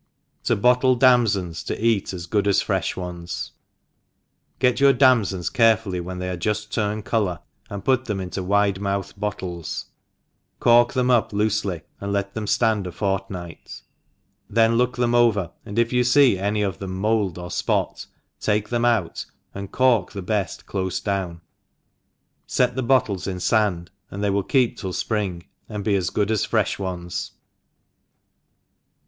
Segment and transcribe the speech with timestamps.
[0.47, 3.51] •Ta httle Damsons to eat as good as frejb ones.
[4.57, 7.39] GET your damfons carefully when they are juft turned colour,
[7.69, 9.91] and put them into' wide mouthed bottles,
[10.59, 13.83] cork them up loofelyv ^d let them ftand a fortnight,
[14.49, 18.07] then look them over, and if you fee any of them^mould or fpot,
[18.39, 21.41] take them out and cork the reft: clofe down;
[22.47, 24.23] (ci the bottles in fand» and.
[24.23, 27.33] they will keep till fpring, and be as good as fre(h ones.